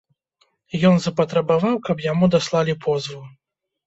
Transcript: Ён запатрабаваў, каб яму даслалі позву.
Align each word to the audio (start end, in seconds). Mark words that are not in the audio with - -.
Ён 0.87 0.95
запатрабаваў, 1.03 1.75
каб 1.87 1.97
яму 2.05 2.25
даслалі 2.37 2.73
позву. 2.87 3.19